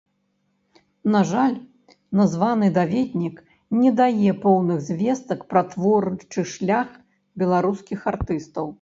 [1.15, 1.53] На жаль,
[2.21, 3.37] названы даведнік
[3.83, 6.87] не дае поўных звестак пра творчы шлях
[7.45, 8.65] беларускіх артыстаў.